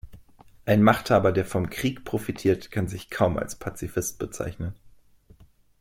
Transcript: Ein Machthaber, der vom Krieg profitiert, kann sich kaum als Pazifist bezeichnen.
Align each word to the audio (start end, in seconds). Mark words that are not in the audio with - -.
Ein 0.65 0.81
Machthaber, 0.81 1.31
der 1.31 1.45
vom 1.45 1.69
Krieg 1.69 2.03
profitiert, 2.05 2.71
kann 2.71 2.87
sich 2.87 3.11
kaum 3.11 3.37
als 3.37 3.53
Pazifist 3.55 4.17
bezeichnen. 4.17 4.73